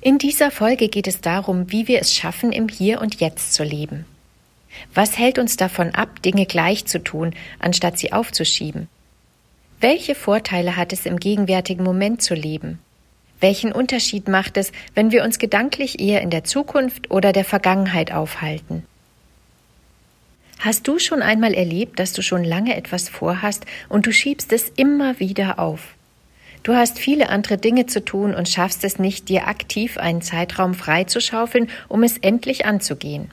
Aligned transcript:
In 0.00 0.18
dieser 0.18 0.50
Folge 0.50 0.88
geht 0.88 1.06
es 1.06 1.20
darum, 1.20 1.70
wie 1.70 1.88
wir 1.88 2.00
es 2.00 2.14
schaffen, 2.14 2.52
im 2.52 2.68
Hier 2.68 3.00
und 3.00 3.20
Jetzt 3.20 3.54
zu 3.54 3.64
leben. 3.64 4.04
Was 4.92 5.18
hält 5.18 5.38
uns 5.38 5.56
davon 5.56 5.94
ab, 5.94 6.22
Dinge 6.22 6.46
gleich 6.46 6.86
zu 6.86 7.02
tun, 7.02 7.34
anstatt 7.58 7.98
sie 7.98 8.12
aufzuschieben? 8.12 8.88
Welche 9.80 10.14
Vorteile 10.14 10.76
hat 10.76 10.92
es 10.92 11.06
im 11.06 11.18
gegenwärtigen 11.18 11.84
Moment 11.84 12.22
zu 12.22 12.34
leben? 12.34 12.78
Welchen 13.40 13.72
Unterschied 13.72 14.28
macht 14.28 14.56
es, 14.56 14.72
wenn 14.94 15.10
wir 15.10 15.24
uns 15.24 15.38
gedanklich 15.38 16.00
eher 16.00 16.22
in 16.22 16.30
der 16.30 16.44
Zukunft 16.44 17.10
oder 17.10 17.32
der 17.32 17.44
Vergangenheit 17.44 18.12
aufhalten? 18.12 18.84
Hast 20.60 20.88
du 20.88 20.98
schon 20.98 21.20
einmal 21.20 21.52
erlebt, 21.52 21.98
dass 21.98 22.12
du 22.14 22.22
schon 22.22 22.42
lange 22.42 22.74
etwas 22.74 23.08
vorhast 23.08 23.66
und 23.88 24.06
du 24.06 24.12
schiebst 24.12 24.52
es 24.52 24.70
immer 24.76 25.20
wieder 25.20 25.58
auf? 25.58 25.93
Du 26.64 26.74
hast 26.74 26.98
viele 26.98 27.28
andere 27.28 27.58
Dinge 27.58 27.84
zu 27.86 28.02
tun 28.02 28.34
und 28.34 28.48
schaffst 28.48 28.84
es 28.84 28.98
nicht, 28.98 29.28
dir 29.28 29.46
aktiv 29.46 29.98
einen 29.98 30.22
Zeitraum 30.22 30.72
freizuschaufeln, 30.72 31.68
um 31.88 32.02
es 32.02 32.16
endlich 32.16 32.64
anzugehen. 32.64 33.30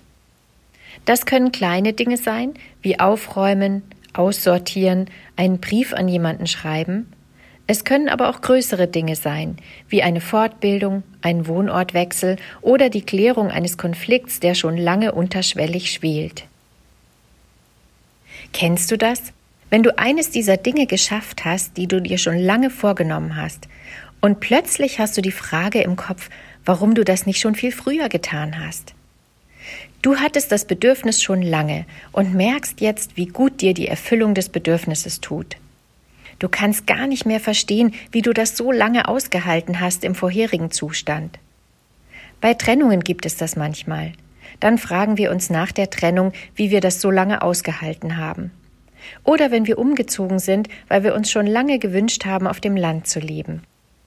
Das 1.05 1.25
können 1.25 1.53
kleine 1.53 1.93
Dinge 1.93 2.17
sein, 2.17 2.53
wie 2.81 2.99
aufräumen, 2.99 3.83
aussortieren, 4.13 5.07
einen 5.37 5.59
Brief 5.59 5.93
an 5.93 6.09
jemanden 6.09 6.45
schreiben. 6.45 7.11
Es 7.67 7.85
können 7.85 8.09
aber 8.09 8.29
auch 8.29 8.41
größere 8.41 8.87
Dinge 8.87 9.15
sein, 9.15 9.55
wie 9.87 10.03
eine 10.03 10.19
Fortbildung, 10.19 11.03
ein 11.21 11.47
Wohnortwechsel 11.47 12.35
oder 12.61 12.89
die 12.89 13.03
Klärung 13.03 13.49
eines 13.49 13.77
Konflikts, 13.77 14.41
der 14.41 14.55
schon 14.55 14.75
lange 14.75 15.13
unterschwellig 15.13 15.93
schwelt. 15.93 16.43
Kennst 18.51 18.91
du 18.91 18.97
das? 18.97 19.31
Wenn 19.71 19.83
du 19.83 19.97
eines 19.97 20.29
dieser 20.29 20.57
Dinge 20.57 20.85
geschafft 20.85 21.45
hast, 21.45 21.77
die 21.77 21.87
du 21.87 22.01
dir 22.01 22.17
schon 22.17 22.37
lange 22.37 22.69
vorgenommen 22.69 23.37
hast, 23.37 23.69
und 24.19 24.41
plötzlich 24.41 24.99
hast 24.99 25.17
du 25.17 25.21
die 25.21 25.31
Frage 25.31 25.81
im 25.81 25.95
Kopf, 25.95 26.29
warum 26.65 26.93
du 26.93 27.05
das 27.05 27.25
nicht 27.25 27.39
schon 27.39 27.55
viel 27.55 27.71
früher 27.71 28.09
getan 28.09 28.59
hast. 28.59 28.93
Du 30.01 30.17
hattest 30.17 30.51
das 30.51 30.65
Bedürfnis 30.65 31.23
schon 31.23 31.41
lange 31.41 31.85
und 32.11 32.33
merkst 32.33 32.81
jetzt, 32.81 33.15
wie 33.15 33.27
gut 33.27 33.61
dir 33.61 33.73
die 33.73 33.87
Erfüllung 33.87 34.33
des 34.33 34.49
Bedürfnisses 34.49 35.21
tut. 35.21 35.55
Du 36.37 36.49
kannst 36.49 36.85
gar 36.85 37.07
nicht 37.07 37.25
mehr 37.25 37.39
verstehen, 37.39 37.93
wie 38.11 38.21
du 38.21 38.33
das 38.33 38.57
so 38.57 38.73
lange 38.73 39.07
ausgehalten 39.07 39.79
hast 39.79 40.03
im 40.03 40.15
vorherigen 40.15 40.71
Zustand. 40.71 41.39
Bei 42.41 42.55
Trennungen 42.55 42.99
gibt 42.99 43.25
es 43.25 43.37
das 43.37 43.55
manchmal. 43.55 44.11
Dann 44.59 44.77
fragen 44.77 45.17
wir 45.17 45.31
uns 45.31 45.49
nach 45.49 45.71
der 45.71 45.89
Trennung, 45.89 46.33
wie 46.55 46.71
wir 46.71 46.81
das 46.81 46.99
so 46.99 47.09
lange 47.09 47.41
ausgehalten 47.41 48.17
haben. 48.17 48.51
Oder 49.23 49.51
wenn 49.51 49.67
wir 49.67 49.77
umgezogen 49.77 50.39
sind, 50.39 50.67
weil 50.87 51.03
wir 51.03 51.15
uns 51.15 51.31
schon 51.31 51.47
lange 51.47 51.79
gewünscht 51.79 52.25
haben, 52.25 52.47
auf 52.47 52.59
dem 52.59 52.75
Land 52.75 53.07
zu 53.07 53.19
leben. 53.19 53.63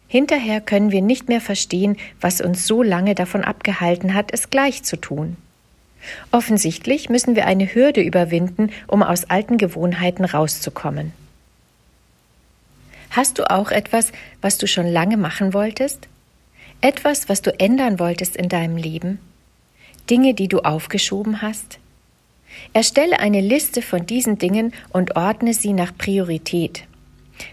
Hinterher 0.09 0.61
können 0.61 0.92
wir 0.92 1.03
nicht 1.03 1.28
mehr 1.28 1.41
verstehen, 1.41 1.97
was 2.20 2.41
uns 2.41 2.67
so 2.67 2.83
lange 2.83 3.15
davon 3.15 3.42
abgehalten 3.42 4.15
hat, 4.15 4.33
es 4.33 4.50
gleich 4.50 4.82
zu 4.82 4.97
tun. 4.97 5.37
Offensichtlich 6.31 7.09
müssen 7.09 7.34
wir 7.34 7.47
eine 7.47 7.75
Hürde 7.75 8.03
überwinden, 8.03 8.71
um 8.87 9.03
aus 9.03 9.25
alten 9.31 9.59
Gewohnheiten 9.59 10.25
rauszukommen. 10.25 11.12
Hast 13.11 13.38
du 13.38 13.50
auch 13.50 13.71
etwas, 13.71 14.12
was 14.41 14.59
du 14.59 14.66
schon 14.66 14.87
lange 14.87 15.16
machen 15.16 15.55
wolltest? 15.55 16.09
Etwas, 16.81 17.28
was 17.28 17.43
du 17.43 17.59
ändern 17.59 17.99
wolltest 17.99 18.37
in 18.37 18.49
deinem 18.49 18.76
Leben? 18.76 19.19
Dinge, 20.11 20.34
die 20.34 20.49
du 20.49 20.61
aufgeschoben 20.61 21.41
hast? 21.41 21.78
Erstelle 22.72 23.20
eine 23.20 23.41
Liste 23.41 23.82
von 23.82 24.06
diesen 24.06 24.38
Dingen 24.38 24.72
und 24.91 25.16
ordne 25.16 25.54
sie 25.54 25.72
nach 25.72 25.97
Priorität. 25.97 26.84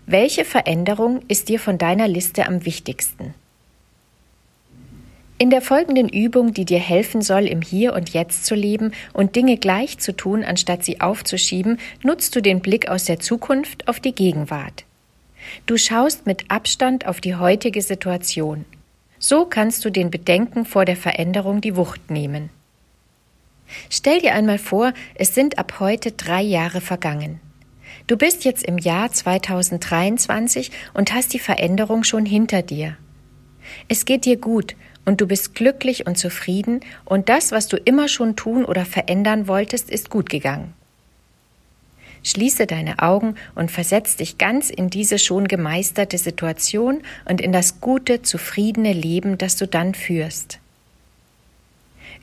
Welche 0.05 0.45
Veränderung 0.45 1.21
ist 1.27 1.49
dir 1.49 1.59
von 1.59 1.77
deiner 1.77 2.07
Liste 2.07 2.47
am 2.47 2.65
wichtigsten? 2.65 3.33
In 5.41 5.49
der 5.49 5.61
folgenden 5.61 6.07
Übung, 6.07 6.53
die 6.53 6.65
dir 6.65 6.77
helfen 6.77 7.23
soll, 7.23 7.47
im 7.47 7.63
Hier 7.63 7.93
und 7.93 8.11
Jetzt 8.11 8.45
zu 8.45 8.53
leben 8.53 8.91
und 9.11 9.35
Dinge 9.35 9.57
gleich 9.57 9.97
zu 9.97 10.15
tun, 10.15 10.43
anstatt 10.43 10.85
sie 10.85 11.01
aufzuschieben, 11.01 11.79
nutzt 12.03 12.35
du 12.35 12.41
den 12.41 12.59
Blick 12.59 12.89
aus 12.89 13.05
der 13.05 13.19
Zukunft 13.19 13.87
auf 13.87 13.99
die 13.99 14.13
Gegenwart. 14.13 14.85
Du 15.65 15.77
schaust 15.77 16.27
mit 16.27 16.45
Abstand 16.49 17.07
auf 17.07 17.21
die 17.21 17.35
heutige 17.35 17.81
Situation. 17.81 18.65
So 19.17 19.45
kannst 19.45 19.83
du 19.83 19.89
den 19.89 20.11
Bedenken 20.11 20.63
vor 20.63 20.85
der 20.85 20.95
Veränderung 20.95 21.59
die 21.59 21.75
Wucht 21.75 22.11
nehmen. 22.11 22.51
Stell 23.89 24.19
dir 24.19 24.33
einmal 24.33 24.57
vor, 24.57 24.93
es 25.15 25.35
sind 25.35 25.57
ab 25.57 25.79
heute 25.79 26.11
drei 26.11 26.41
Jahre 26.41 26.81
vergangen. 26.81 27.39
Du 28.07 28.17
bist 28.17 28.45
jetzt 28.45 28.63
im 28.63 28.77
Jahr 28.77 29.11
2023 29.11 30.71
und 30.93 31.13
hast 31.13 31.33
die 31.33 31.39
Veränderung 31.39 32.03
schon 32.03 32.25
hinter 32.25 32.61
dir. 32.61 32.97
Es 33.87 34.05
geht 34.05 34.25
dir 34.25 34.37
gut 34.37 34.75
und 35.05 35.21
du 35.21 35.27
bist 35.27 35.55
glücklich 35.55 36.07
und 36.07 36.17
zufrieden 36.17 36.81
und 37.05 37.29
das, 37.29 37.51
was 37.51 37.67
du 37.67 37.77
immer 37.77 38.07
schon 38.07 38.35
tun 38.35 38.65
oder 38.65 38.85
verändern 38.85 39.47
wolltest, 39.47 39.89
ist 39.89 40.09
gut 40.09 40.29
gegangen. 40.29 40.73
Schließe 42.23 42.67
deine 42.67 42.99
Augen 42.99 43.35
und 43.55 43.71
versetz 43.71 44.15
dich 44.15 44.37
ganz 44.37 44.69
in 44.69 44.89
diese 44.89 45.17
schon 45.17 45.47
gemeisterte 45.47 46.19
Situation 46.19 47.01
und 47.25 47.41
in 47.41 47.51
das 47.51 47.81
gute, 47.81 48.21
zufriedene 48.21 48.93
Leben, 48.93 49.39
das 49.39 49.57
du 49.57 49.67
dann 49.67 49.95
führst. 49.95 50.60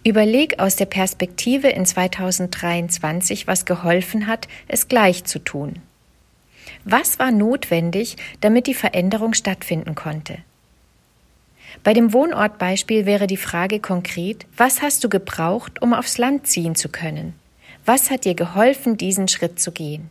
Überleg 0.05 0.59
aus 0.59 0.77
der 0.77 0.87
Perspektive 0.87 1.69
in 1.69 1.85
2023, 1.85 3.47
was 3.47 3.65
geholfen 3.65 4.27
hat, 4.27 4.49
es 4.69 4.89
gleich 4.89 5.25
zu 5.25 5.39
tun. 5.39 5.81
Was 6.85 7.19
war 7.19 7.31
notwendig, 7.31 8.17
damit 8.41 8.67
die 8.67 8.75
Veränderung 8.75 9.35
stattfinden 9.35 9.95
konnte? 9.95 10.39
Bei 11.85 11.93
dem 11.93 12.13
Wohnortbeispiel 12.13 13.07
wäre 13.07 13.27
die 13.27 13.37
Frage 13.37 13.81
konkret, 13.81 14.47
was 14.57 14.83
hast 14.83 15.05
du 15.05 15.09
gebraucht, 15.09 15.83
um 15.83 15.93
aufs 15.93 16.19
Land 16.19 16.47
ziehen 16.47 16.75
zu 16.75 16.89
können? 16.89 17.35
Was 17.85 18.11
hat 18.11 18.25
dir 18.25 18.35
geholfen, 18.35 18.97
diesen 18.97 19.29
Schritt 19.29 19.61
zu 19.61 19.73
gehen? 19.73 20.11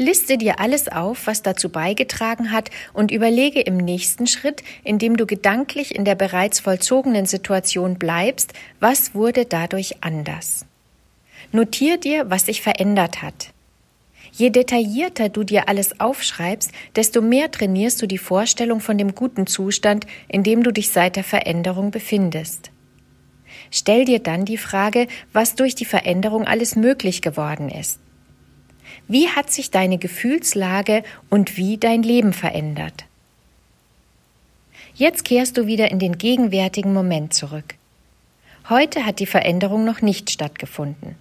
Liste 0.00 0.38
dir 0.38 0.60
alles 0.60 0.88
auf, 0.88 1.26
was 1.26 1.42
dazu 1.42 1.68
beigetragen 1.68 2.52
hat 2.52 2.70
und 2.94 3.10
überlege 3.10 3.60
im 3.60 3.76
nächsten 3.76 4.26
Schritt, 4.26 4.62
indem 4.82 5.18
du 5.18 5.26
gedanklich 5.26 5.94
in 5.94 6.06
der 6.06 6.14
bereits 6.14 6.58
vollzogenen 6.58 7.26
Situation 7.26 7.98
bleibst, 7.98 8.54
was 8.80 9.14
wurde 9.14 9.44
dadurch 9.44 10.02
anders. 10.02 10.64
Notier 11.52 11.98
dir, 11.98 12.30
was 12.30 12.46
sich 12.46 12.62
verändert 12.62 13.20
hat. 13.20 13.50
Je 14.32 14.48
detaillierter 14.48 15.28
du 15.28 15.44
dir 15.44 15.68
alles 15.68 16.00
aufschreibst, 16.00 16.72
desto 16.96 17.20
mehr 17.20 17.50
trainierst 17.50 18.00
du 18.00 18.06
die 18.06 18.16
Vorstellung 18.16 18.80
von 18.80 18.96
dem 18.96 19.14
guten 19.14 19.46
Zustand, 19.46 20.06
in 20.28 20.42
dem 20.42 20.62
du 20.62 20.72
dich 20.72 20.88
seit 20.88 21.16
der 21.16 21.24
Veränderung 21.24 21.90
befindest. 21.90 22.70
Stell 23.70 24.06
dir 24.06 24.20
dann 24.20 24.46
die 24.46 24.56
Frage, 24.56 25.08
was 25.34 25.56
durch 25.56 25.74
die 25.74 25.84
Veränderung 25.84 26.46
alles 26.46 26.74
möglich 26.74 27.20
geworden 27.20 27.68
ist. 27.68 28.00
Wie 29.08 29.28
hat 29.28 29.50
sich 29.50 29.70
deine 29.70 29.98
Gefühlslage 29.98 31.02
und 31.28 31.56
wie 31.56 31.78
dein 31.78 32.02
Leben 32.02 32.32
verändert? 32.32 33.04
Jetzt 34.94 35.24
kehrst 35.24 35.56
du 35.56 35.66
wieder 35.66 35.90
in 35.90 35.98
den 35.98 36.18
gegenwärtigen 36.18 36.92
Moment 36.92 37.32
zurück. 37.32 37.74
Heute 38.68 39.06
hat 39.06 39.18
die 39.18 39.26
Veränderung 39.26 39.84
noch 39.84 40.02
nicht 40.02 40.30
stattgefunden. 40.30 41.16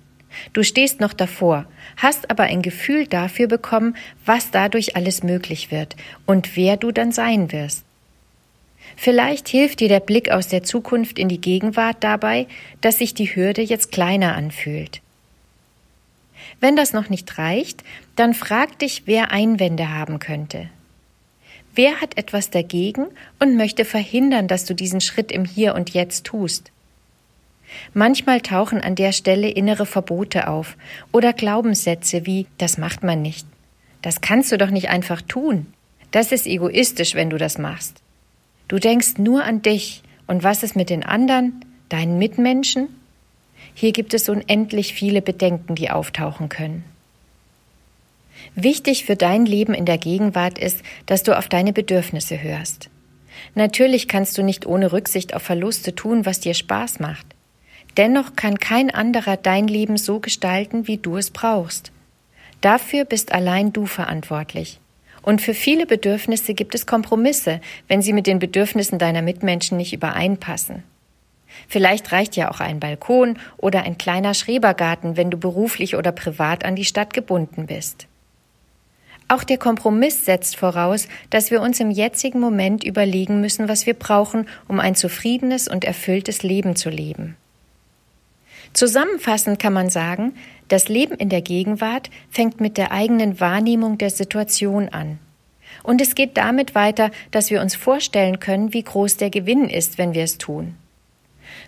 Du 0.54 0.64
stehst 0.64 1.00
noch 1.00 1.14
davor, 1.14 1.66
hast 1.98 2.30
aber 2.30 2.44
ein 2.44 2.62
Gefühl 2.62 3.08
dafür 3.08 3.48
bekommen, 3.48 3.96
was 4.26 4.52
dadurch 4.52 4.96
alles 4.96 5.24
möglich 5.24 5.72
wird 5.72 5.96
und 6.26 6.56
wer 6.56 6.78
du 6.78 6.92
dann 6.92 7.12
sein 7.12 7.52
wirst. 7.52 7.84
Vielleicht 8.96 9.48
hilft 9.48 9.80
dir 9.80 9.88
der 9.88 10.00
Blick 10.00 10.32
aus 10.32 10.48
der 10.48 10.64
Zukunft 10.64 11.20
in 11.20 11.30
die 11.30 11.42
Gegenwart 11.42 11.98
dabei, 12.04 12.48
dass 12.82 12.98
sich 12.98 13.14
die 13.14 13.36
Hürde 13.36 13.62
jetzt 13.62 13.92
kleiner 13.92 14.36
anfühlt. 14.36 15.02
Wenn 16.60 16.76
das 16.76 16.94
noch 16.94 17.10
nicht 17.10 17.38
reicht, 17.38 17.84
dann 18.16 18.34
frag 18.34 18.80
dich, 18.80 19.04
wer 19.06 19.32
Einwände 19.32 19.90
haben 19.90 20.20
könnte. 20.20 20.70
Wer 21.74 22.02
hat 22.02 22.18
etwas 22.18 22.50
dagegen 22.50 23.06
und 23.40 23.56
möchte 23.56 23.86
verhindern, 23.86 24.48
dass 24.48 24.66
du 24.66 24.74
diesen 24.74 25.02
Schritt 25.02 25.32
im 25.32 25.46
Hier 25.46 25.76
und 25.76 25.92
Jetzt 25.92 26.26
tust? 26.26 26.72
Manchmal 27.94 28.42
tauchen 28.42 28.82
an 28.82 28.96
der 28.96 29.12
Stelle 29.12 29.50
innere 29.50 29.86
Verbote 29.86 30.48
auf 30.48 30.76
oder 31.12 31.34
Glaubenssätze 31.34 32.26
wie 32.26 32.48
das 32.58 32.78
macht 32.78 33.04
man 33.04 33.22
nicht. 33.22 33.48
Das 34.02 34.22
kannst 34.22 34.52
du 34.52 34.58
doch 34.58 34.72
nicht 34.72 34.90
einfach 34.90 35.22
tun. 35.22 35.68
Das 36.12 36.32
ist 36.32 36.48
egoistisch, 36.48 37.14
wenn 37.14 37.30
du 37.30 37.38
das 37.38 37.58
machst. 37.58 38.02
Du 38.68 38.80
denkst 38.80 39.18
nur 39.18 39.44
an 39.44 39.62
dich 39.62 40.04
Und 40.30 40.44
was 40.44 40.62
ist 40.62 40.76
mit 40.76 40.92
den 40.92 41.04
anderen, 41.04 41.66
deinen 41.90 42.20
Mitmenschen? 42.20 42.88
Hier 43.80 43.94
gibt 43.94 44.14
es 44.14 44.28
unendlich 44.28 44.94
viele 44.94 45.22
Bedenken, 45.22 45.74
die 45.74 45.90
auftauchen 45.90 46.50
können. 46.50 46.84
Wichtig 48.54 49.06
für 49.06 49.16
dein 49.16 49.46
Leben 49.46 49.74
in 49.74 49.86
der 49.86 49.98
Gegenwart 49.98 50.60
ist, 50.60 50.84
dass 51.06 51.24
du 51.24 51.38
auf 51.38 51.48
deine 51.48 51.72
Bedürfnisse 51.72 52.44
hörst. 52.44 52.90
Natürlich 53.56 54.10
kannst 54.10 54.38
du 54.38 54.44
nicht 54.44 54.66
ohne 54.66 54.92
Rücksicht 54.92 55.34
auf 55.34 55.44
Verluste 55.44 55.96
tun, 55.96 56.26
was 56.26 56.42
dir 56.42 56.56
Spaß 56.56 57.00
macht. 57.00 57.26
Dennoch 57.96 58.36
kann 58.36 58.60
kein 58.60 58.94
anderer 58.94 59.38
dein 59.38 59.70
Leben 59.70 59.96
so 59.96 60.20
gestalten, 60.20 60.86
wie 60.90 60.98
du 60.98 61.16
es 61.16 61.32
brauchst. 61.32 61.94
Dafür 62.60 63.06
bist 63.06 63.32
allein 63.32 63.72
du 63.72 63.86
verantwortlich. 63.86 64.82
Und 65.22 65.42
für 65.42 65.54
viele 65.54 65.86
Bedürfnisse 65.86 66.54
gibt 66.54 66.76
es 66.76 66.86
Kompromisse, 66.86 67.62
wenn 67.88 68.02
sie 68.02 68.12
mit 68.12 68.28
den 68.28 68.40
Bedürfnissen 68.40 69.00
deiner 69.00 69.22
Mitmenschen 69.22 69.78
nicht 69.78 69.94
übereinpassen. 69.94 70.84
Vielleicht 71.68 72.12
reicht 72.12 72.36
ja 72.36 72.52
auch 72.52 72.60
ein 72.60 72.80
Balkon 72.80 73.38
oder 73.58 73.84
ein 73.84 73.98
kleiner 73.98 74.34
Schrebergarten, 74.34 75.18
wenn 75.18 75.32
du 75.32 75.38
beruflich 75.38 75.96
oder 75.96 76.12
privat 76.12 76.66
an 76.66 76.76
die 76.76 76.86
Stadt 76.86 77.14
gebunden 77.14 77.66
bist. 77.68 78.08
Auch 79.28 79.44
der 79.44 79.60
Kompromiss 79.60 80.26
setzt 80.26 80.56
voraus, 80.56 81.08
dass 81.30 81.52
wir 81.52 81.62
uns 81.62 81.80
im 81.80 81.92
jetzigen 81.92 82.40
Moment 82.40 82.84
überlegen 82.84 83.42
müssen, 83.42 83.70
was 83.70 83.86
wir 83.86 83.94
brauchen, 83.94 84.48
um 84.68 84.80
ein 84.80 84.96
zufriedenes 84.96 85.68
und 85.68 85.86
erfülltes 85.86 86.42
Leben 86.42 86.76
zu 86.76 86.90
leben. 86.90 87.38
Zusammenfassend 88.74 89.60
kann 89.60 89.74
man 89.74 89.90
sagen, 89.92 90.34
das 90.68 90.90
Leben 90.90 91.16
in 91.16 91.30
der 91.30 91.42
Gegenwart 91.42 92.10
fängt 92.32 92.60
mit 92.60 92.78
der 92.78 92.92
eigenen 92.92 93.40
Wahrnehmung 93.40 94.00
der 94.00 94.10
Situation 94.10 94.90
an. 94.90 95.20
Und 95.84 96.02
es 96.02 96.16
geht 96.16 96.38
damit 96.38 96.74
weiter, 96.74 97.12
dass 97.32 97.52
wir 97.52 97.62
uns 97.62 97.76
vorstellen 97.76 98.40
können, 98.40 98.74
wie 98.74 98.84
groß 98.84 99.18
der 99.18 99.30
Gewinn 99.30 99.70
ist, 99.70 99.98
wenn 99.98 100.14
wir 100.14 100.24
es 100.24 100.38
tun. 100.38 100.76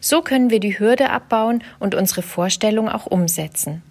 So 0.04 0.24
können 0.24 0.50
wir 0.50 0.60
die 0.60 0.80
Hürde 0.80 1.12
abbauen 1.12 1.64
und 1.80 1.94
unsere 1.94 2.24
Vorstellung 2.24 2.90
auch 2.90 3.06
umsetzen. 3.06 3.84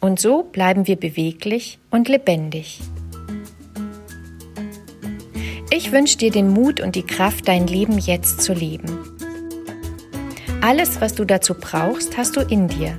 Und 0.00 0.18
so 0.18 0.42
bleiben 0.42 0.86
wir 0.86 0.96
beweglich 0.96 1.78
und 1.90 2.08
lebendig. 2.08 2.80
Ich 5.70 5.92
wünsche 5.92 6.16
dir 6.16 6.30
den 6.30 6.48
Mut 6.48 6.80
und 6.80 6.96
die 6.96 7.04
Kraft, 7.04 7.46
dein 7.46 7.66
Leben 7.66 7.98
jetzt 7.98 8.40
zu 8.40 8.54
leben. 8.54 8.98
Alles, 10.62 11.02
was 11.02 11.14
du 11.14 11.26
dazu 11.26 11.54
brauchst, 11.54 12.16
hast 12.16 12.36
du 12.36 12.40
in 12.40 12.66
dir. 12.66 12.98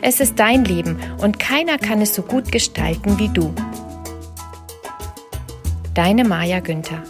Es 0.00 0.20
ist 0.20 0.38
dein 0.38 0.64
Leben 0.64 0.98
und 1.18 1.38
keiner 1.38 1.76
kann 1.76 2.00
es 2.00 2.14
so 2.14 2.22
gut 2.22 2.50
gestalten 2.50 3.18
wie 3.18 3.28
du. 3.28 3.52
Deine 5.92 6.24
Maja 6.24 6.60
Günther 6.60 7.02